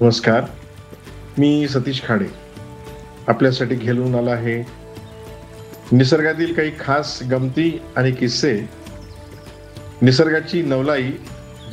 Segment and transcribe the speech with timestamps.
[0.00, 0.44] नमस्कार
[1.38, 2.26] मी सतीश खाडे.
[3.28, 4.62] आपल्यासाठी घेऊन आला आहे
[5.92, 8.60] निसर्गातील काही खास गमती आणि किस्से.
[10.02, 11.12] निसर्गाची नवलाई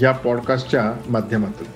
[0.01, 1.67] या पॉडकास्टच्या माध्यमातून.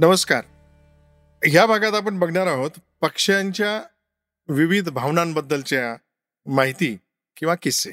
[0.00, 0.42] नमस्कार.
[1.52, 2.70] या भागात आपण बघणार आहोत
[3.00, 3.82] पक्ष्यांच्या
[4.48, 5.96] विविध भावनांबद्दलच्या
[6.46, 6.98] माहिती.
[7.36, 7.90] किंवा किस्से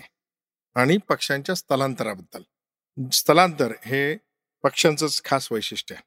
[0.75, 2.41] आणि पक्ष्यांच्या स्थलांतराबद्दल.
[3.09, 4.17] स्थलांतर हे
[4.63, 6.03] पक्ष्यांचंच खास वैशिष्ट्य आहे.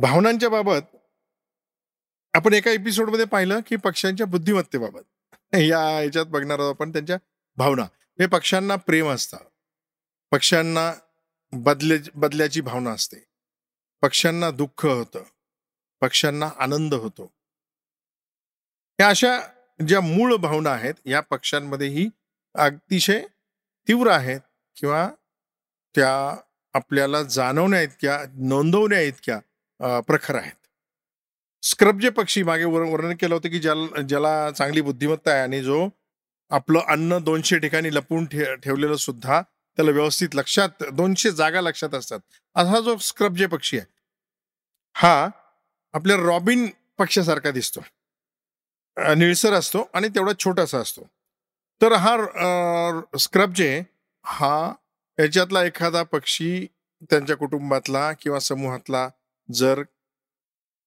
[0.00, 0.96] भावनांच्या बाबत
[2.34, 5.00] आपण एका एपिसोडमध्ये पाहिलं की पक्ष्यांच्या बुद्धिमत्तेबाबत.
[5.54, 7.18] या याच्यात बघणार आहोत आपण त्यांच्या
[7.56, 7.82] भावना.
[8.20, 9.36] हे पक्ष्यांना प्रेम असतं.
[10.30, 10.94] पक्ष्यांना
[11.52, 13.16] बदले बदल्याची भावना असते.
[14.02, 15.22] पक्ष्यांना दुःख होतं.
[16.00, 17.34] पक्ष्यांना आनंद होतो.
[19.00, 22.08] या अशा ज्या मूळ भावना आहेत या पक्ष्यांमध्येही
[22.54, 23.20] अतिशय
[23.88, 24.40] तीव्र आहेत
[24.76, 25.08] किंवा
[25.94, 26.12] त्या
[26.74, 30.54] आपल्याला जाणवण्या इतक्या नोंदवण्या इतक्या प्रखर आहेत.
[31.62, 35.88] स्क्रब जे पक्षी मागे वर्णन केलं होतं की ज्याला ज्याला चांगली बुद्धिमत्ता आहे आणि जो
[36.50, 39.40] आपलं अन्न दोनशे ठिकाणी लपून ठे ठेवलेलं सुद्धा
[39.78, 42.20] त्याला व्यवस्थित लक्षात दोनशे जागा लक्षात असतात.
[42.56, 43.86] असा जो स्क्रब जे पक्षी आहे
[44.96, 45.28] हा
[45.94, 46.66] आपल्या रॉबिन
[46.98, 47.80] पक्षासारखा दिसतो
[48.96, 51.06] निळसर असतो आणि तेवढा छोटासा असतो.
[51.80, 52.16] तर हा
[53.20, 53.82] स्क्रब जे
[54.24, 54.72] हा
[55.18, 56.66] याच्यातला एखादा पक्षी
[57.10, 59.08] त्यांच्या कुटुंबातला किंवा समूहातला
[59.48, 59.82] जर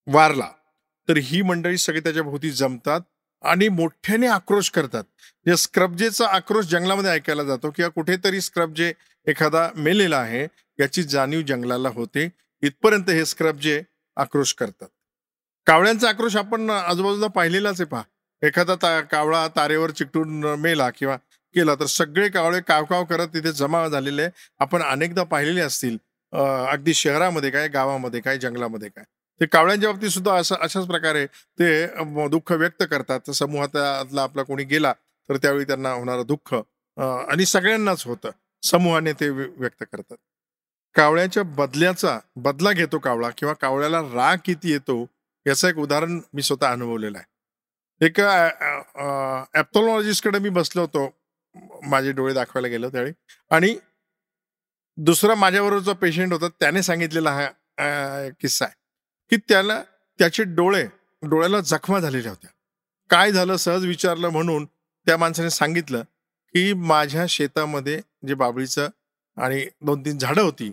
[0.06, 0.48] वारला
[1.08, 3.00] तर ही मंडळी सगळी त्याच्या भोवती जमतात
[3.42, 5.04] आणि मोठ्याने आक्रोश करतात.
[5.46, 8.92] या स्क्रबजेचा आक्रोश जंगलामध्ये ऐकायला जातो किंवा कुठेतरी स्क्रबजे
[9.26, 10.46] एखादा मेलेला आहे
[10.80, 12.28] याची जाणीव जंगलाला होते.
[12.62, 13.82] इथपर्यंत हे स्क्रबजे
[14.16, 14.88] आक्रोश करतात.
[15.70, 18.02] कावळ्यांचा आक्रोश आपण आजूबाजूला पाहिलेलाच आहे पहा.
[18.42, 21.16] एखादा ता कावळा तारेवर चिकटून मेला किंवा
[21.54, 24.26] केला तर सगळे कावळे कावकाव करत तिथे जमा झालेले
[24.60, 25.96] आपण अनेकदा पाहिलेले असतील.
[26.72, 29.04] अगदी शहरामध्ये काय गावामध्ये काय जंगलामध्ये काय.
[29.40, 31.86] ते कावळ्यांच्या बाबतीत सुद्धा असं अशाच प्रकारे ते
[32.30, 33.30] दुःख व्यक्त करतात.
[33.30, 34.92] समूहातला आपला कोणी गेला
[35.28, 36.54] तर त्यावेळी त्यांना होणारं दुःख
[36.98, 38.30] आणि सगळ्यांनाच होतं.
[38.62, 40.16] समूहाने ते व्यक्त करतात.
[40.96, 45.04] कावळ्याच्या बदल्याचा बदला घेतो कावळा किंवा कावळ्याला राग किती येतो
[45.46, 48.06] याचं एक उदाहरण मी स्वतः अनुभवलेलं आहे.
[48.06, 48.20] एक
[50.24, 51.08] कडे मी बसलो होतो
[51.86, 53.12] माझे डोळे दाखवायला गेलो त्यावेळी.
[53.50, 53.76] आणि
[54.98, 58.74] दुसरा माझ्याबरोबरचा पेशंट होता त्याने सांगितलेला हा किस्सा आहे.
[59.30, 59.82] की त्याला
[60.18, 60.84] त्याचे डोळे
[61.22, 62.50] डोळ्याला जखमा झालेल्या होत्या.
[63.10, 63.56] काय झालं?
[63.56, 64.64] सहज विचारलं म्हणून
[65.06, 66.02] त्या माणसाने सांगितलं
[66.54, 68.88] की माझ्या शेतामध्ये जे बाबळीचं
[69.36, 70.70] आणि दोन तीन झाडं होती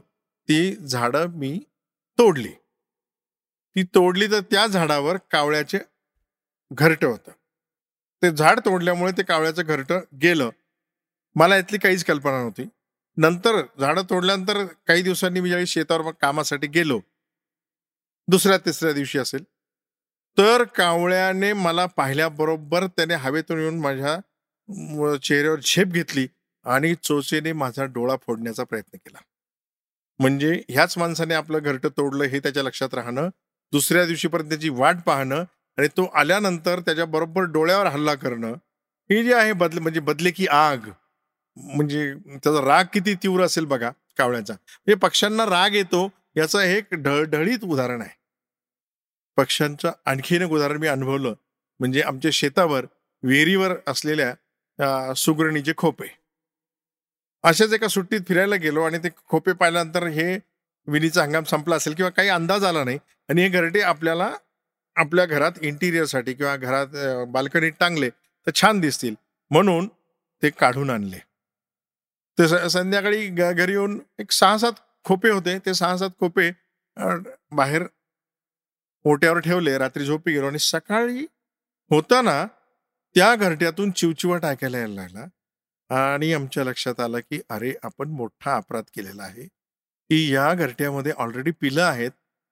[0.50, 1.60] ती झाडं मी
[2.18, 2.52] तोडली.
[3.76, 5.80] ती तोडली तर त्या झाडावर कावळ्याचे
[6.72, 7.32] घरट होतं.
[8.24, 9.92] ते झाड तोडल्यामुळे ते कावळ्याचं घरट
[10.22, 10.50] गेलं.
[11.36, 12.68] मला यातली काहीच कल्पना नव्हती.
[13.18, 17.00] नंतर झाडं तोडल्यानंतर काही दिवसांनी मी ज्यावेळी शेतावर मग कामासाठी गेलो
[18.28, 19.44] दुसऱ्या तिसऱ्या दिवशी असेल
[20.38, 24.18] तर कावळ्याने मला पाहिल्याबरोबर त्याने हवेतून येऊन माझ्या
[25.18, 26.28] चेहऱ्यावर झेप घेतली
[26.66, 29.20] आणि चोचेने माझा डोळा फोडण्याचा प्रयत्न केला.
[30.20, 33.30] म्हणजे ह्याच माणसाने आपलं घरटं तोडलं हे त्याच्या लक्षात राहणं
[33.74, 35.44] दुसऱ्या दिवशीपर्यंत त्याची वाट पाहणं
[35.78, 38.54] आणि तो आल्यानंतर त्याच्या बरोबर डोळ्यावर हल्ला करणं
[39.10, 40.90] हे जे आहे बदले म्हणजे बदले की आग
[41.58, 44.54] म्हणजे त्याचा राग किती तीव्र असेल बघा कावळ्याचा.
[44.54, 48.16] म्हणजे पक्ष्यांना राग येतो याचं एक ढळढळीत उदाहरण आहे.
[49.38, 51.34] पक्ष्यांचं आणखीन एक उदाहरण मी अनुभवलं
[51.80, 52.86] म्हणजे आमच्या शेतावर
[53.24, 56.08] विहिरीवर असलेल्या सुगरणीचे खोपे.
[57.44, 60.38] अशाच एका सुट्टीत फिरायला गेलो आणि ते खोपे पाहिल्यानंतर हे
[60.88, 62.98] विणीचा हंगाम संपला असेल किंवा काही अंदाज आला नाही
[63.30, 64.32] आणि हे घरटे आपल्याला
[64.96, 69.16] आपल्या घरात इंटिरियरसाठी किंवा घरात बाल्कनीत टांगले तर छान दिसतील.
[69.52, 69.88] म्हणून
[70.44, 71.18] ते काढून आणले.
[72.38, 74.74] ते संध्याकाळी घरी येऊन एक सहा सात
[75.06, 75.58] खोपे होते.
[75.66, 76.50] ते सहा सात खोपे
[77.56, 77.84] बाहेर
[79.06, 81.26] ओट्यावर ठेवले रात्री झोपी गेलो आणि सकाळी
[81.92, 82.46] होताना
[83.16, 85.26] त्या घरट्यातून चिवचिवाट ऐकायला यायला लागला.
[85.90, 89.44] आणि आमच्या लक्षात आलं की अरे आपण मोठा अपराध केलेला आहे.
[90.10, 92.12] की या घरट्यामध्ये ऑलरेडी पिलं आहेत.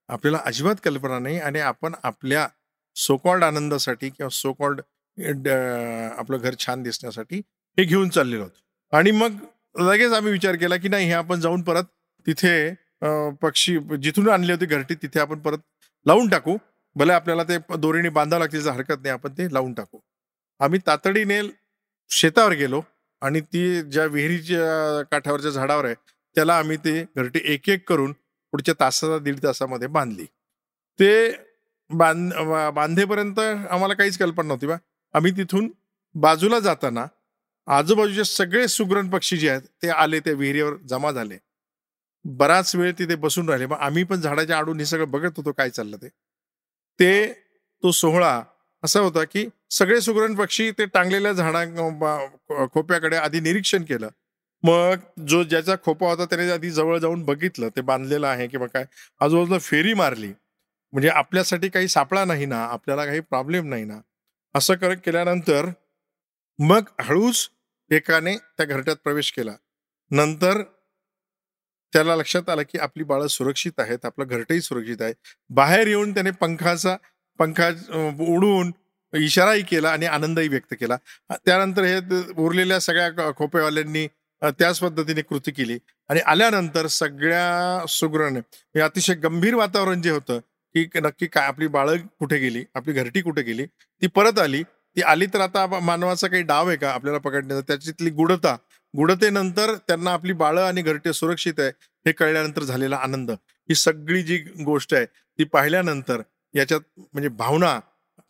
[0.09, 2.47] आपल्याला अजिबात कल्पना नाही आणि आपण आपल्या
[2.95, 4.81] सोकॉल्ड आनंदासाठी किंवा सोकॉल्ड
[6.17, 7.37] आपलं घर छान दिसण्यासाठी
[7.77, 8.51] हे घेऊन चाललेलो आहोत.
[8.93, 9.37] आणि मग
[9.81, 11.83] लगेच आम्ही विचार केला की नाही हे आपण जाऊन परत
[12.25, 12.73] तिथे
[13.41, 15.57] पक्षी जिथून आणले होते घरटी तिथे आपण परत
[16.05, 16.57] लावून टाकू.
[16.95, 19.99] भले आपल्याला ते दोरीने बांधावं लागतील हरकत नाही आपण ते लावून टाकू.
[20.59, 21.41] आम्ही तातडीने
[22.09, 22.81] शेतावर गेलो
[23.21, 25.95] आणि ती ज्या विहिरीच्या काठावरच्या झाडावर आहे
[26.35, 28.13] त्याला आम्ही ते घरटी एक एक करून
[28.55, 30.25] पुढच्या तासाचा दीड तासामध्ये बांधली.
[30.99, 31.29] ते
[31.89, 32.33] बांध
[32.73, 34.75] बांधेपर्यंत आम्हाला काहीच कल्पना नव्हती बा.
[35.13, 35.67] आम्ही तिथून
[36.15, 37.05] बाजूला जाताना
[37.67, 41.37] आजूबाजूचे सगळे सुग्रण पक्षी जे आहेत ते आले त्या विहिरीवर जमा झाले.
[42.25, 43.65] बराच वेळ तिथे बसून राहिले.
[43.65, 46.07] मग आम्ही पण झाडाच्या आडून हे सगळं बघत होतो काय चाललं ते.
[46.99, 47.33] ते
[47.83, 48.41] तो सोहळा
[48.83, 51.65] असा होता की सगळे सुग्रण पक्षी ते टांगलेल्या झाडा
[52.73, 54.09] खोप्याकडे आधी निरीक्षण केलं.
[54.65, 58.85] मग जो ज्याचा खोपा होता त्याने आधी जवळ जाऊन बघितलं ते बांधलेलं आहे किंवा काय.
[59.21, 60.31] आजूबाजूला फेरी मारली.
[60.93, 63.99] म्हणजे आपल्यासाठी काही सापळा नाही ना आपल्याला काही प्रॉब्लेम नाही ना.
[64.55, 65.69] असं कर केल्यानंतर
[66.59, 67.49] मग हळूच
[67.91, 69.55] एकाने त्या घरट्यात प्रवेश केला.
[70.11, 70.61] नंतर
[71.93, 75.13] त्याला लक्षात आलं की आपली बाळं सुरक्षित आहेत आपलं घरटही सुरक्षित आहे.
[75.49, 76.95] बाहेर येऊन त्याने पंखाचा
[77.39, 77.69] पंखा
[78.27, 78.71] उडून
[79.13, 80.97] इशाराही केला आणि आनंदही व्यक्त केला.
[81.31, 81.99] त्यानंतर हे
[82.37, 84.07] उरलेल्या सगळ्या खोपेवाल्यांनी
[84.43, 85.77] त्याच पद्धतीने कृती केली.
[86.09, 90.39] आणि आल्यानंतर सगळ्या सुग्रण हे अतिशय गंभीर वातावरण जे होतं
[90.75, 93.65] की नक्की काय आपली बाळं कुठे गेली आपली घरटी कुठे गेली
[94.01, 94.63] ती परत आली.
[94.63, 97.61] ती आली तर आता मानवाचा काही डाव आहे का आपल्याला पकडण्याचा?
[97.67, 98.55] त्याच्यातली गुढता
[98.93, 101.69] गुढतेनंतर त्यांना आपली बाळं आणि घरटे सुरक्षित आहे
[102.05, 103.31] हे कळल्यानंतर झालेला आनंद.
[103.31, 106.21] ही सगळी जी गोष्ट आहे ती पाहिल्यानंतर
[106.53, 107.79] याच्यात म्हणजे भावना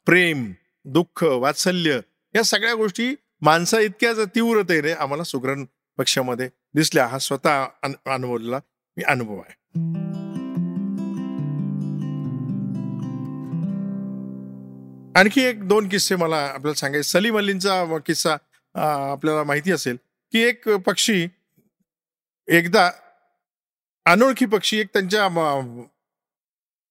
[0.05, 0.51] प्रेम
[0.85, 1.99] दुःख वात्सल्य
[2.35, 5.65] या सगळ्या गोष्टी माणसा इतक्याच तीव्रतेने आम्हाला सुग्रण
[5.97, 8.59] पक्षामध्ये दिसल्या हा स्वतः अनुभवलेला
[8.97, 9.53] मी अनुभव आहे.
[15.15, 17.09] आणखी एक दोन किस्से मला आपल्याला सांगायचे.
[17.09, 18.33] सलीम अलींचा किस्सा
[19.11, 19.97] आपल्याला माहिती असेल
[20.31, 21.27] की एक पक्षी
[22.47, 22.89] एकदा
[24.05, 25.25] अनोळखी पक्षी एक त्यांच्या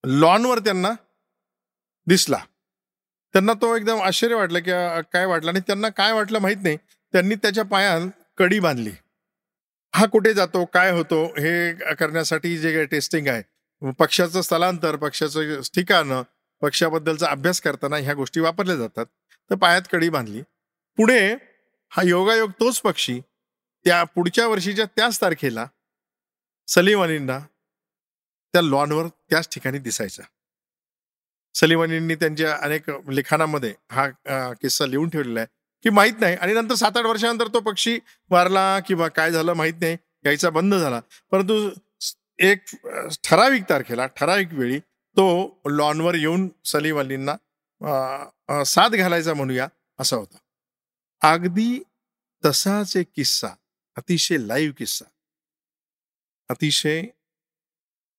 [0.05, 0.91] लॉनवर त्यांना
[2.07, 2.39] दिसला.
[3.35, 4.71] त्यांना तो एकदम आश्चर्य वाटलं की
[5.13, 6.77] काय वाटलं आणि त्यांना काय वाटलं माहीत नाही.
[7.15, 8.09] त्यांनी त्याच्या पायात
[8.39, 8.91] कडी बांधली.
[9.95, 16.13] हा कुठे जातो काय होतो हे करण्यासाठी जे काही टेस्टिंग आहे पक्षाचं स्थलांतर पक्षाचं ठिकाण
[16.63, 19.07] पक्षाबद्दलचा अभ्यास करताना ह्या गोष्टी वापरल्या जातात.
[19.51, 20.43] तर पायात कडी बांधली.
[20.99, 21.35] पुढे
[21.93, 23.21] हा योगायोग तोच पक्षी
[23.87, 25.67] त्या पुढच्या वर्षीच्या त्याच तारखेला
[26.69, 27.39] सलीमानींना
[28.55, 30.23] त्या लॉनवर त्याच ठिकाणी दिसायचा.
[31.55, 34.09] सलीमानींनी त्यांच्या अनेक लिखाणामध्ये हा
[34.63, 35.47] किस्सा लिहून ठेवलेला आहे.
[35.85, 36.37] की माहीत नाही.
[36.37, 37.99] आणि नंतर सात आठ वर्षानंतर तो पक्षी
[38.31, 39.97] वारला किंवा काय झालं माहीत नाही.
[40.25, 41.01] यायचा बंद झाला.
[41.31, 41.71] परंतु
[42.39, 42.65] एक
[43.25, 44.79] ठराविक तारखेला ठराविक वेळी
[45.17, 45.27] तो
[45.71, 50.39] लॉनवर येऊन सलीम अलींना साथ घालायचा म्हणूया असा होता.
[51.33, 51.83] अगदी
[52.45, 53.49] तसाच एक किस्सा
[53.97, 55.05] अतिशय लाईव्ह किस्सा
[56.51, 57.03] अतिशय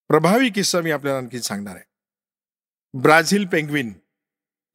[0.09, 1.83] प्रभावी किस्सा मी आपल्याला आणखी सांगणार आहे.
[2.93, 3.93] ब्राझील पेंग्विन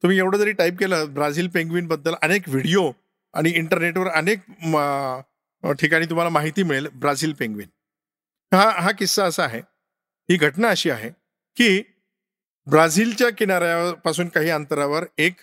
[0.03, 2.91] तुम्ही एवढं जरी टाईप केलं ब्राझील पेंग्विनबद्दल अनेक व्हिडिओ
[3.33, 4.39] आणि इंटरनेटवर अनेक
[5.79, 7.67] ठिकाणी तुम्हाला माहिती मिळेल ब्राझील पेंग्विन.
[8.53, 9.59] हा हा किस्सा असा आहे.
[10.29, 11.09] ही घटना अशी आहे
[11.55, 11.81] की
[12.67, 15.35] ब्राझीलच्या किनाऱ्यापासून काही अंतरावर एक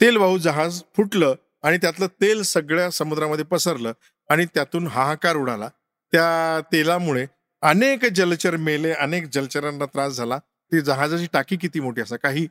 [0.00, 3.92] तेलवाहू जहाज फुटलं आणि त्यातलं तेल सगळ्या समुद्रामध्ये पसरलं
[4.28, 5.68] आणि त्यातून हाहाकार उडाला.
[6.12, 7.26] त्या तेलामुळे
[7.62, 10.38] अनेक जलचर मेले अनेक जलचरांना त्रास झाला.
[10.72, 12.46] ती जहाजाची टाकी किती मोठी असा काही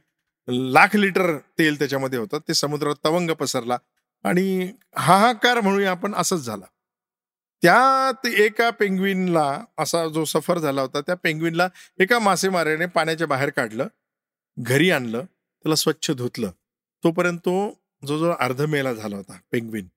[0.49, 2.37] लाख लिटर तेल त्याच्यामध्ये होतं.
[2.47, 3.77] ते समुद्रात तवंग पसरला.
[4.23, 6.65] आणि हाहाकार म्हणूया आपण असंच झाला.
[7.61, 11.69] त्यात एका पेंग्विनला असा जो सफर झाला होता त्या पेंग्विनला
[11.99, 13.87] एका मासेमाऱ्याने पाण्याच्या बाहेर काढलं
[14.59, 16.51] घरी आणलं त्याला स्वच्छ धुतलं.
[17.03, 17.69] तोपर्यंत तो
[18.07, 19.87] जो जो अर्धमेला झाला होता पेंग्विन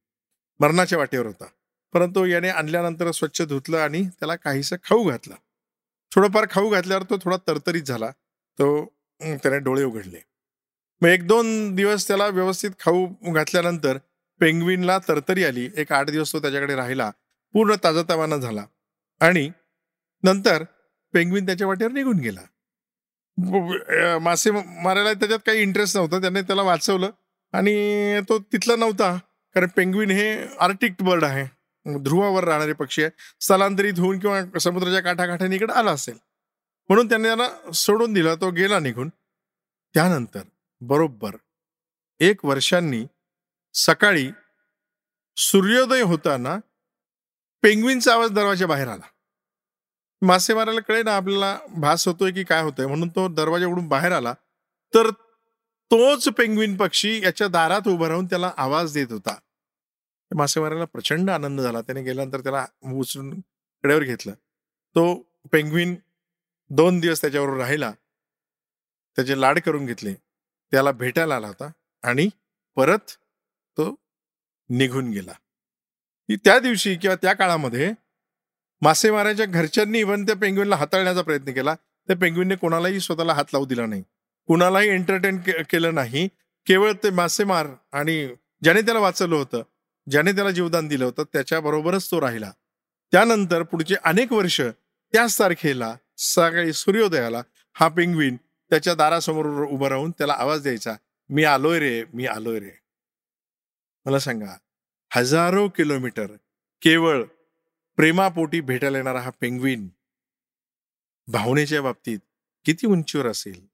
[0.61, 1.45] मरणाच्या वाटेवर होता.
[1.93, 5.35] परंतु याने आणल्यानंतर स्वच्छ धुतलं आणि त्याला काहीसं खाऊ घातलं.
[6.14, 8.11] थोडंफार खाऊ घातल्यावर तो थोडा तरतरीत झाला.
[8.59, 8.85] तो
[9.21, 10.27] त्याने डोळे उघडले.
[11.00, 13.99] मग एक दोन दिवस त्याला व्यवस्थित खाऊ घातल्यानंतर
[14.40, 15.69] पेंग्विनला तरतरी आली.
[15.76, 17.11] एक आठ दिवस तो त्याच्याकडे राहिला.
[17.52, 18.64] पूर्ण ताजातवाना झाला.
[19.21, 19.50] आणि
[20.23, 20.64] नंतर
[21.12, 22.40] पेंग्विन त्याच्या वाटेवर निघून गेला.
[24.19, 26.21] मासे मारायला त्याच्यात काही इंटरेस्ट नव्हता.
[26.21, 27.11] त्याने त्याला वाचवलं.
[27.52, 29.19] आणि तो तिथला नव्हता.
[29.55, 31.47] कारण पेंग्विन हे आर्टिक बर्ड आहे.
[31.99, 36.17] ध्रुवावर राहणारे पक्षी आहे स्थलांतरित होऊन किंवा समुद्राच्या काठाकाठाने इकडे आला असेल.
[36.88, 38.35] म्हणून त्याने त्याला सोडून दिला.
[38.35, 39.09] तो गेला निघून.
[39.95, 40.40] त्यानंतर
[40.80, 41.37] बरोबर.
[42.20, 43.06] एक वर्षांनी
[43.75, 44.30] सकाळी
[45.37, 46.58] सूर्योदय होताना
[47.62, 49.06] पेंग्विनचा आवाज दरवाजा बाहेर आला.
[50.23, 54.32] मासेमाराला कळे ना आपल्याला भास होतोय की काय होतंय म्हणून तो दरवाजा उघडून बाहेर आला.
[54.94, 55.11] तर
[55.90, 59.38] तोच पेंग्विन पक्षी याच्या दारात उभा राहून त्याला आवाज देत होता.
[60.35, 61.80] मासेमाराला प्रचंड आनंद झाला.
[61.80, 63.40] त्याने गेल्यानंतर त्याला उचलून
[63.82, 64.32] कडेवर घेतलं.
[64.94, 65.14] तो
[65.52, 65.97] पेंग्विन
[66.70, 67.92] दोन दिवस त्याच्याबरोबर राहिला.
[69.16, 70.14] त्याचे लाड करून घेतले.
[70.71, 71.71] त्याला भेटायला आला होता
[72.03, 72.29] आणि
[72.77, 73.11] परत
[73.79, 73.95] तो
[74.71, 75.33] निघून गेला.
[76.45, 77.93] त्या दिवशी किंवा त्या काळामध्ये
[78.83, 81.75] मासेमाराच्या घरच्यांनी इव्हन त्या पेंग्विनला हाताळण्याचा प्रयत्न केला.
[82.07, 84.03] त्या पेंग्विनने कोणालाही स्वतःला हात लावू दिला नाही.
[84.47, 86.29] कुणालाही एंटरटेन केलं नाही.
[86.67, 88.29] केवळ ते मासेमार आणि
[88.63, 89.63] ज्याने त्याला वाचवलं होतं
[90.11, 92.51] ज्याने त्याला जीवदान दिलं होतं त्याच्याबरोबरच तो राहिला.
[93.13, 94.61] त्यानंतर पुढचे अनेक वर्ष
[95.13, 97.43] त्याच तारखेला सकाळी सूर्योदयाला
[97.75, 98.37] हा पेंग्विन
[98.71, 100.97] त्याच्या दारासमोर उभं राहून त्याला आवाज द्यायचा
[101.29, 102.71] मी आलोय रे मी आलोय रे.
[104.07, 104.57] मला सांगा
[105.13, 106.27] हजारो किलोमीटर
[106.83, 107.25] केवळ
[107.97, 109.89] प्रेमापोटी भेटायला येणारा हा पेंग्विन
[111.29, 112.19] भावनेच्या बाबतीत
[112.65, 113.67] किती उंचीवर असेल?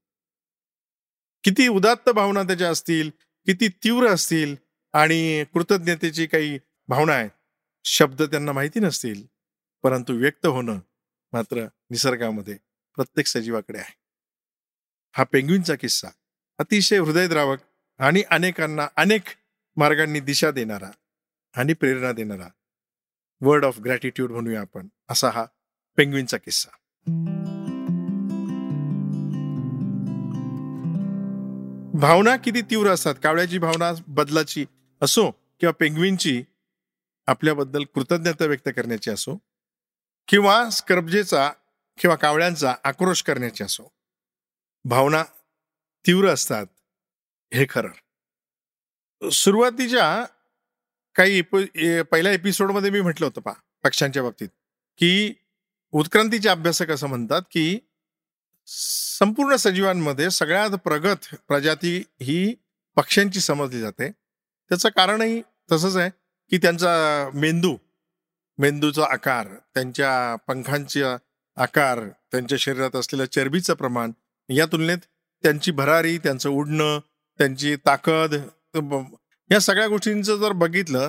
[1.45, 3.11] किती उदात्त भावना त्याच्या असतील?
[3.47, 4.57] किती तीव्र असतील?
[4.93, 6.59] आणि कृतज्ञतेची काही
[6.89, 7.31] भावना आहेत?
[7.85, 9.25] शब्द त्यांना माहिती नसतील
[9.83, 10.79] परंतु व्यक्त होणं
[11.33, 12.57] मात्र निसर्गामध्ये
[12.97, 14.04] प्रत्येक सजीवाकडे आहे.
[15.17, 16.09] हा पेंग्विनचा किस्सा.
[16.59, 17.59] अतिशय हृदयद्रावक
[17.99, 19.23] आणि अनेकांना अनेक
[19.77, 20.91] मार्गांनी दिशा देणारा
[21.57, 22.49] आणि प्रेरणा देणारा
[23.41, 24.89] वर्ड ऑफ ग्रॅटिट्यूड म्हणूया आपण.
[25.11, 25.45] असा हा
[25.97, 26.71] पेंग्विनचा किस्सा.
[32.01, 33.15] भावना किती तीव्र असतात?
[33.23, 34.67] कावळ्याची भावना बदलाची
[35.03, 36.45] असो किंवा पेंग्विनची
[37.27, 39.37] आपल्याबद्दल कृतज्ञता व्यक्त करण्याची असो
[40.29, 41.51] किंवा स्क्रबजेचा
[41.99, 43.94] किंवा कावळ्यांचा आक्रोश करण्याची असो.
[44.87, 45.23] भावना
[46.07, 46.67] तीव्र असतात.
[47.53, 49.31] हे खरं.
[49.31, 50.25] सुरुवातीच्या
[51.17, 54.49] काही पहिल्या एपिसोडमध्ये मी म्हटलं होतं पा पक्ष्यांच्या बाबतीत
[54.99, 55.35] की
[55.93, 57.79] उत्क्रांतीचे अभ्यासक असं म्हणतात की
[58.67, 62.55] संपूर्ण सजीवांमध्ये सगळ्यात प्रगत प्रजाती ही
[62.97, 64.11] पक्ष्यांची समजली जाते.
[64.69, 66.11] त्याचं कारणही तसंच आहे
[66.51, 67.77] की त्यांचा मेंदू
[68.59, 71.17] मेंदूचा आकार त्यांच्या पंखांचा
[71.57, 74.11] आकार त्यांच्या शरीरात असलेलं चरबीचं प्रमाण
[74.49, 74.99] या तुलनेत
[75.45, 76.99] त्यांची भरारी त्यांचं उडणं
[77.41, 78.35] त्यांची ताकद
[79.51, 81.09] या सगळ्या गोष्टींचं जर बघितलं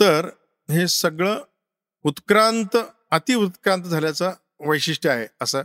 [0.00, 0.28] तर
[0.68, 1.40] हे सगळं
[2.04, 2.76] उत्क्रांत
[3.10, 4.32] अति उत्क्रांत झाल्याचं
[4.66, 5.62] वैशिष्ट्य आहे असं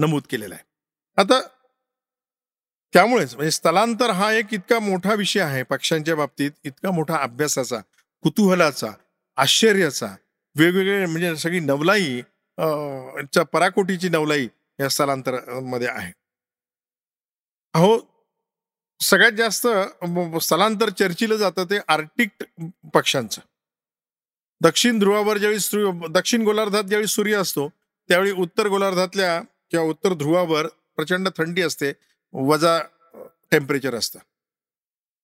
[0.00, 0.64] नमूद केलेलं आहे.
[1.18, 1.40] आता
[2.94, 7.80] त्यामुळेच म्हणजे स्थलांतर हा एक इतका मोठा विषय आहे पक्ष्यांच्या बाबतीत इतका मोठा अभ्यासाचा
[8.24, 8.90] कुतूहलाचा
[9.38, 10.14] आश्चर्याचा
[10.56, 12.20] वेगवेगळे म्हणजे सगळी नवलाई
[13.32, 14.46] च्या पराकोटीची नवलाई
[14.78, 16.12] या स्थलांतरामध्ये आहे.
[17.76, 17.96] अहो
[19.00, 19.66] सगळ्यात जास्त
[20.42, 22.44] स्थलांतर चर्चिलं जातं ते आर्टिक
[22.94, 23.40] पक्ष्यांचं.
[24.60, 27.68] दक्षिण ध्रुवावर ज्यावेळी दक्षिण गोलार्धात ज्यावेळी सूर्य असतो
[28.08, 29.40] त्यावेळी उत्तर गोलार्धातल्या
[29.70, 30.66] किंवा उत्तर ध्रुवावर
[30.96, 31.92] प्रचंड थंडी असते
[32.32, 32.78] वजा
[33.50, 34.18] टेम्परेचर असतं.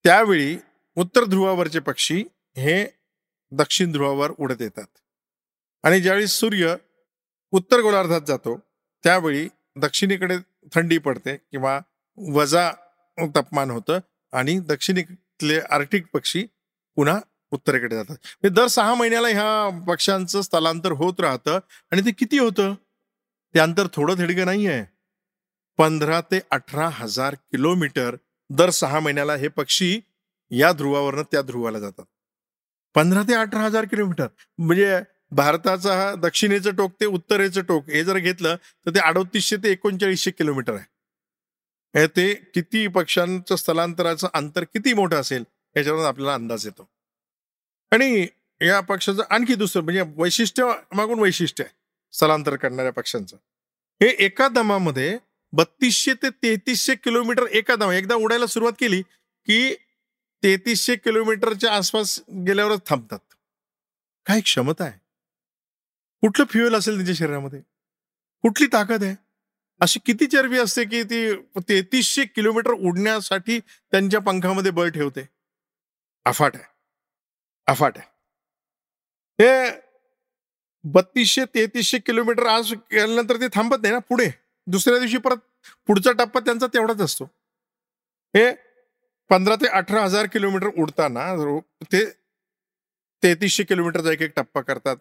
[0.05, 0.57] त्यावेळी
[0.97, 2.25] उत्तर ध्रुवावरचे पक्षी
[2.57, 2.85] हे
[3.53, 4.87] दक्षिण ध्रुवावर उडत येतात.
[5.83, 6.75] आणि ज्यावेळी सूर्य
[7.51, 8.59] उत्तर गोलार्धात जातो
[9.05, 10.37] त्यावेळी दक्षिणेकडे
[10.73, 11.81] थंडी पडते किंवा
[12.19, 12.71] वजा
[13.19, 13.99] तापमान होतं
[14.33, 16.45] आणि दक्षिणेतले आर्टिक पक्षी
[16.97, 17.19] पुन्हा
[17.53, 18.17] उत्तरेकडे जातात.
[18.43, 21.59] म्हणजे दर सहा महिन्याला ह्या पक्ष्यांचं स्थलांतर होत राहतं
[21.93, 22.75] आणि ते किती होतं?
[23.55, 24.85] ते अंतर थोडं धिडगं नाही आहे
[25.79, 28.17] पंधरा ते अठरा हजार किलोमीटर
[28.51, 29.99] दर सहा महिन्याला हे पक्षी
[30.51, 32.05] या ध्रुवावरनं त्या ध्रुवाला जातात.
[32.95, 34.27] पंधरा ते अठरा हजार किलोमीटर.
[34.59, 34.99] म्हणजे
[35.33, 40.31] भारताचा हा दक्षिणेचं टोक ते उत्तरेचं टोक हे जर घेतलं तर ते अडोतीसशे ते एकोणचाळीसशे
[40.31, 40.85] किलोमीटर आहे.
[41.97, 45.45] ते किती पक्षांचं स्थलांतराचं अंतर किती मोठं असेल
[45.77, 46.89] याच्यावरून आपल्याला अंदाज येतो.
[47.93, 48.27] आणि
[48.61, 51.75] या पक्षाचं आणखी दुसरं म्हणजे वैशिष्ट्य मागून वैशिष्ट्य आहे
[52.13, 53.37] स्थलांतर करणाऱ्या पक्षांचं
[54.03, 55.19] हे एका दमामध्ये
[55.53, 59.03] बत्तीसशे ते तेहतीसशे किलोमीटर एका दमा एकदा उडायला सुरुवात केली
[59.47, 59.75] की
[60.43, 63.19] तेहतीसशे किलोमीटरच्या आसपास गेल्यावरच थांबतात.
[64.27, 64.99] काय क्षमता आहे?
[66.21, 67.61] कुठलं फ्युएल असेल त्यांच्या शरीरामध्ये?
[68.43, 69.15] कुठली ताकद आहे?
[69.83, 75.29] अशी किती चरबी असते की ती तेहतीसशे किलोमीटर उडण्यासाठी त्यांच्या पंखामध्ये बळ ठेवते?
[76.25, 76.65] अफाट आहे.
[77.67, 78.07] अफाट आहे.
[79.41, 79.81] हे
[80.85, 84.29] बत्तीसशे तेहतीसशे किलोमीटर आज केल्यानंतर ते थांबत नाही ना पुढे.
[84.67, 85.37] दुसऱ्या दिवशी परत
[85.87, 87.25] पुढचा टप्पा त्यांचा तेवढाच असतो.
[88.37, 88.53] हे
[89.29, 91.35] पंधरा ते अठरा हजार किलोमीटर उडताना
[91.93, 92.05] ते
[93.23, 94.97] तेहतीसशे किलोमीटरचा एक एक टप्पा करतात.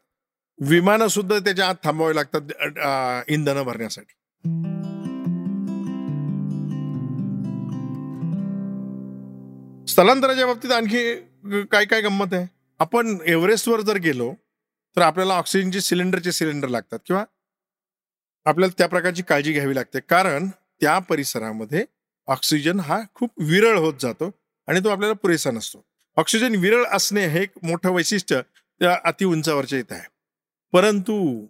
[0.60, 4.14] विमानं सुद्धा त्याच्या आत थांबावे लागतात इंधन भरण्यासाठी.
[9.92, 12.46] स्थलांतराच्या बाबतीत आणखी काय काय गंमत आहे?
[12.80, 14.34] आपण एव्हरेस्टवर जर गेलो
[14.98, 17.24] तर आपल्याला ऑक्सिजनचे सिलेंडरचे सिलेंडर लागतात किंवा
[18.46, 20.00] आपल्याला त्या प्रकारची काळजी घ्यावी लागते.
[20.00, 20.48] कारण
[20.82, 21.84] त्या परिसरामध्ये
[22.28, 24.32] ऑक्सिजन हा खूप विरळ होत जातो
[24.68, 25.84] आणि तो आपल्याला पुरेसा नसतो.
[26.18, 28.42] ऑक्सिजन विरळ असणे हे एक मोठं वैशिष्ट्य
[28.82, 30.08] त्या अति उंचावरच्या इथं आहे.
[30.74, 31.46] परंतु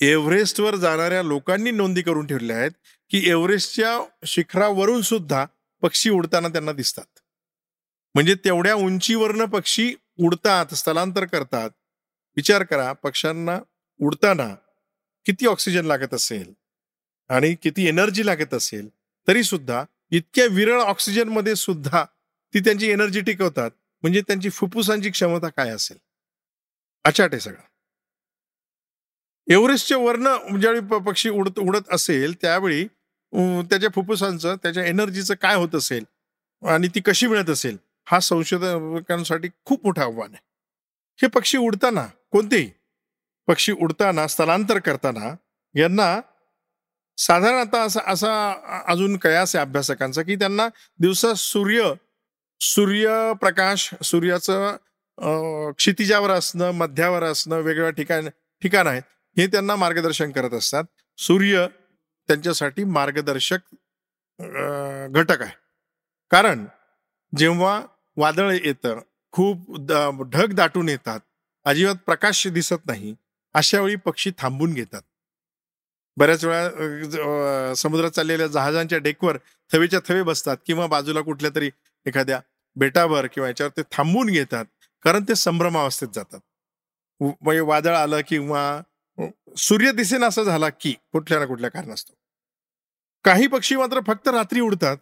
[0.00, 2.70] एव्हरेस्टवर जाणाऱ्या लोकांनी नोंदी करून ठेवल्या आहेत
[3.10, 5.44] की एव्हरेस्टच्या शिखरावरून सुद्धा
[5.82, 7.17] पक्षी उडताना त्यांना दिसतात.
[8.14, 11.70] म्हणजे तेवढ्या उंचीवरनं पक्षी उडतात स्थलांतर करतात.
[12.36, 13.58] विचार करा पक्ष्यांना
[14.00, 14.48] उडताना
[15.26, 16.52] किती ऑक्सिजन लागत असेल
[17.30, 18.88] आणि किती एनर्जी लागत असेल
[19.28, 22.04] तरी सुद्धा इतक्या विरळ ऑक्सिजनमध्ये सुद्धा
[22.54, 23.70] ती त्यांची एनर्जी टिकवतात
[24.02, 25.96] म्हणजे त्यांची फुफ्फुसांची क्षमता काय असेल?
[27.04, 27.62] अचाट आहे सगळं.
[29.46, 32.86] एव्हरेस्टचे वर्ण ज्यावेळी पक्षी उडत उडत असेल त्यावेळी
[33.70, 36.04] त्याच्या फुफ्फुसांचं त्याच्या एनर्जीचं काय होत असेल
[36.62, 37.76] आणि ती कशी मिळत असेल?
[38.08, 40.40] हा संशोधकांसाठी खूप मोठं आव्हान आहे.
[41.20, 42.70] हे पक्षी उडताना कोणतेही
[43.48, 45.34] पक्षी उडताना स्थलांतर करताना
[45.74, 46.20] यांना
[47.18, 48.32] साधारण आता असा असा
[48.88, 50.68] अजून कयास आहे अभ्यासकांचा की त्यांना
[51.00, 51.92] दिवसा सूर्य
[52.60, 58.28] सूर्यप्रकाश सूर्याचं क्षितिजावर असणं मध्यावर असणं वेगवेगळ्या ठिकाण
[58.62, 59.02] ठिकाण आहेत
[59.36, 60.84] हे त्यांना मार्गदर्शन करत असतात.
[61.18, 61.66] सूर्य
[62.28, 63.58] त्यांच्यासाठी मार्गदर्शक
[65.10, 65.52] घटक आहे.
[66.32, 66.64] कारण
[67.32, 67.80] जेव्हा
[68.18, 69.00] वादळ येतं
[69.32, 69.76] खूप
[70.28, 71.20] ढग दाटून येतात
[71.64, 73.14] अजिबात प्रकाश दिसत नाही
[73.54, 75.02] अशा वेळी पक्षी थांबून घेतात.
[76.16, 79.38] बऱ्याच वेळा समुद्रात चाललेल्या जहाजांच्या डेकवर
[79.72, 81.70] थवेच्या थवे बसतात किंवा बाजूला कुठल्या तरी
[82.06, 82.40] एखाद्या
[82.76, 84.64] बेटावर किंवा याच्यावर ते थांबून घेतात
[85.02, 86.40] कारण ते संभ्रमावस्थेत जातात.
[87.20, 88.80] व- म्हणजे वादळ आलं किंवा
[89.56, 92.14] सूर्य दिसेन असं झाला की कुठल्या ना कुठल्या कारणास्तव.
[93.24, 94.96] काही पक्षी मात्र फक्त रात्री उडतात.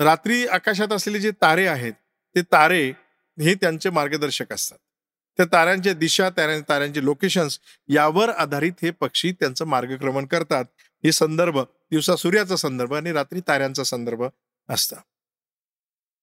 [0.00, 1.92] रात्री आकाशात असलेले जे तारे आहेत
[2.34, 2.82] ते तारे
[3.38, 4.78] हे त्यांचे मार्गदर्शक असतात.
[5.38, 10.64] त्या ताऱ्यांच्या दिशा ताऱ्यांचे लोकेशन्स यावर आधारित हे पक्षी त्यांचं मार्गक्रमण करतात.
[11.04, 11.58] हे संदर्भ
[11.90, 14.22] दिवसा सूर्याचा संदर्भ आणि रात्री ताऱ्यांचा संदर्भ
[14.68, 14.96] असतं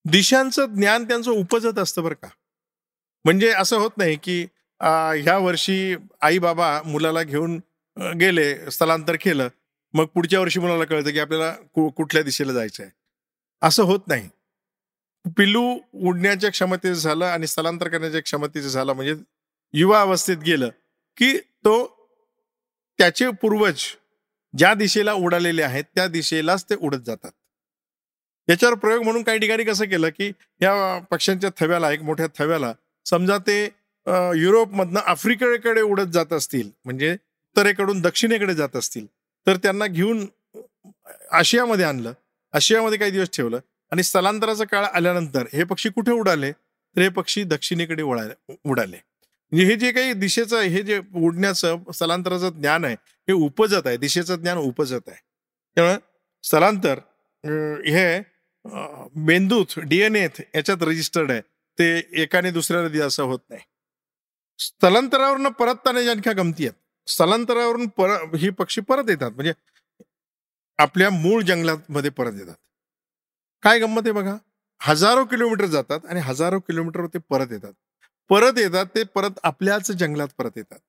[0.05, 2.27] दिशांचं ज्ञान त्यांचं उपजत असतं बरं का.
[3.25, 4.41] म्हणजे असं होत नाही की
[4.81, 7.59] ह्या वर्षी आई बाबा मुलाला घेऊन
[8.19, 9.47] गेले स्थलांतर केलं
[9.93, 12.91] मग पुढच्या वर्षी मुलाला कळतं की आपल्याला कु- कुठल्या दिशेला जायचं आहे
[13.61, 14.29] असं होत नाही.
[15.25, 15.61] पिल्लू
[15.93, 19.15] उडण्याच्या क्षमतेचं झालं आणि स्थलांतर करण्याच्या क्षमतेचं झालं म्हणजे
[19.73, 20.69] युवा अवस्थेत गेलं
[21.17, 21.75] की तो
[22.99, 23.83] त्याचे पूर्वज
[24.53, 27.31] ज्या दिशेला उडालेले आहेत त्या दिशेलाच ते उडत जातात.
[28.47, 32.73] याच्यावर प्रयोग म्हणून काही ठिकाणी कसं केलं की या पक्ष्यांच्या थव्याला एक मोठ्या थव्याला
[33.05, 33.63] समजा ते
[34.37, 39.05] युरोपमधनं आफ्रिकेकडे उडत जात असतील म्हणजे उत्तरेकडून दक्षिणेकडे जात असतील
[39.47, 40.25] तर त्यांना घेऊन
[41.31, 42.13] आशियामध्ये आणलं.
[42.53, 43.59] आशियामध्ये काही दिवस ठेवलं.
[43.91, 46.51] आणि स्थलांतराचा काळ आल्यानंतर हे पक्षी कुठे उडाले?
[46.51, 48.97] तर हे पक्षी दक्षिणेकडे उडाले उडाले.
[49.51, 52.95] म्हणजे हे जे काही दिशेचं हे जे उडण्याचं स्थलांतराचं ज्ञान आहे
[53.27, 53.97] हे उपजत आहे.
[53.97, 55.19] दिशेचं ज्ञान उपजत आहे.
[55.77, 55.97] त्यामुळे
[56.43, 56.99] स्थलांतर
[57.87, 58.19] हे
[59.27, 61.41] मेंदूत डीएनए याच्यात रजिस्टर्ड आहे.
[61.79, 63.61] ते एकाने दुसऱ्याला दिलं असं होत नाही.
[64.59, 69.31] स्थलांतरावरनं परतताना ज्यांख्या गमती आहेत स्थलांतरावरून पर ही पक्षी परत येतात.
[69.31, 69.53] म्हणजे
[70.79, 72.55] आपल्या मूळ जंगलामध्ये परत येतात.
[73.63, 74.35] काय गंमत आहे बघा?
[74.81, 77.73] हजारो किलोमीटर जातात आणि हजारो किलोमीटर ते परत येतात.
[78.29, 80.79] परत येतात ते परत आपल्याच जंगलात परत येतात.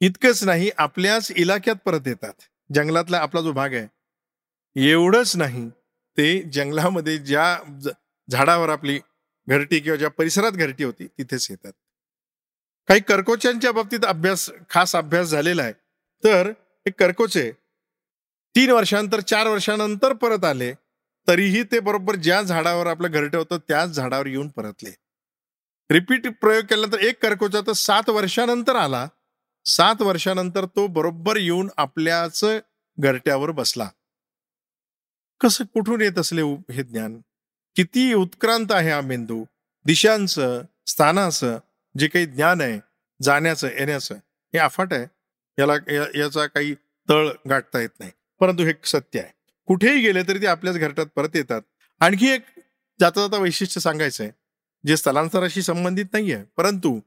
[0.00, 2.32] इतकंच नाही आपल्याच इलाक्यात परत येतात.
[2.74, 3.86] जंगलातला आपला जो भाग आहे
[4.90, 5.68] एवढंच नाही
[6.16, 7.58] ते जंगलामध्ये ज्या
[8.30, 8.98] झाडावर आपली
[9.48, 11.72] घरटी किंवा ज्या परिसरात घरटी होती तिथेच येतात.
[12.88, 15.72] काही कर्कोच्यांच्या बाबतीत अभ्यास खास अभ्यास झालेला आहे.
[16.24, 16.46] तर
[16.86, 17.52] हे कर्कोचे
[18.56, 20.74] तीन वर्षांतर चार वर्षानंतर परत आले.
[21.28, 24.90] तरीही ते बरोबर ज्या झाडावर आपलं घरटे होतं त्याच झाडावर येऊन परतले.
[25.90, 29.08] रिपीट प्रयोग केल्यानंतर एक कर्कोचा तर सात वर्षानंतर आला.
[29.64, 32.44] सात वर्षानंतर तो बरोबर येऊन आपल्याच
[32.98, 33.90] घरट्यावर बसला.
[35.40, 37.20] कसं कुठून येत असले हे ज्ञान?
[37.76, 39.44] किती उत्क्रांत आहे हा मेंदू?
[39.84, 41.58] दिशांचं स्थानाचं
[41.98, 42.80] जे काही ज्ञान आहे
[43.22, 45.06] जाण्याचं येण्याचं हे अफाट आहे.
[45.58, 45.74] याला
[46.18, 46.74] याचा काही
[47.08, 48.12] तळ गाठता येत नाही.
[48.40, 49.39] परंतु हे सत्य आहे.
[49.70, 51.62] कुठेही गेले तरी ते आपल्याच घरट्यात परत येतात.
[52.00, 52.44] आणखी एक
[53.00, 54.32] जाता जाता वैशिष्ट्य सांगायचं आहे
[54.84, 56.98] जे स्थलांतराशी संबंधित नाही आहे परंतु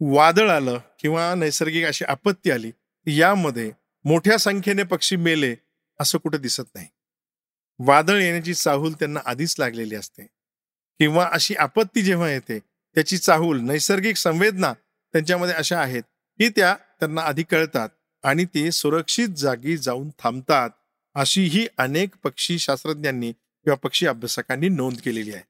[0.00, 2.70] वादळ आलं किंवा नैसर्गिक अशी आपत्ती आली
[3.06, 3.70] यामध्ये
[4.04, 5.54] मोठ्या संख्येने पक्षी मेले
[6.00, 6.86] असं कुठं दिसत नाही.
[7.78, 10.26] वादळ येण्याची चाहूल त्यांना आधीच लागलेली असते.
[10.98, 12.58] किंवा अशी आपत्ती जेव्हा येते
[12.94, 14.72] त्याची चाहूल नैसर्गिक संवेदना
[15.12, 16.02] त्यांच्यामध्ये अशा आहेत
[16.38, 17.88] की त्या त्यांना आधी कळतात
[18.22, 20.70] आणि ते सुरक्षित जागी जाऊन थांबतात.
[21.16, 25.42] अशी ही अनेक पक्षी शास्त्रज्ञांनी किंवा पक्षी अभ्यासकांनी नोंद केलेली आहे.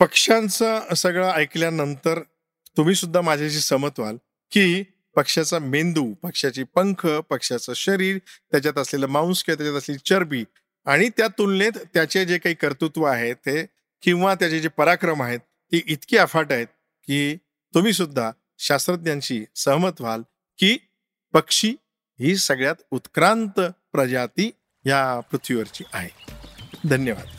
[0.00, 2.20] पक्ष्यांचं सगळं ऐकल्यानंतर
[2.76, 4.16] तुम्ही सुद्धा माझ्याशी सहमत व्हाल
[4.52, 4.82] की
[5.16, 8.18] पक्ष्याचा मेंदू पक्ष्याची पंख पक्ष्याचं शरीर
[8.50, 10.44] त्याच्यात असलेलं मांस किंवा त्याच्यात असलेली चरबी
[10.86, 13.64] आणि त्या तुलनेत त्याचे जे काही कर्तृत्व आहे ते
[14.02, 15.40] किंवा त्याचे जे पराक्रम आहेत
[15.72, 16.66] ते इतके अफाट आहेत
[17.08, 17.36] की
[17.74, 20.22] तुम्ही सुद्धा शास्त्रज्ञांशी सहमत व्हाल
[20.58, 20.76] की
[21.34, 21.74] पक्षी
[22.20, 23.60] ही सगळ्यात उत्क्रांत
[23.92, 24.50] प्रजाती
[24.86, 26.08] या पृथ्वीवरची आहे.
[26.88, 27.37] धन्यवाद.